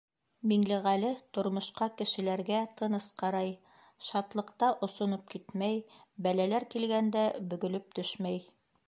Миңлеғәле 0.51 1.09
тормошҡа, 1.37 1.87
кешеләргә 1.99 2.61
тыныс 2.79 3.09
ҡарай: 3.19 3.53
шатлыҡта 4.07 4.71
осоноп 4.89 5.29
китмәй, 5.35 5.79
бәләләр 6.29 6.67
килгәндә 6.73 7.27
бөгөлөп 7.53 7.95
төшмәй. 8.01 8.43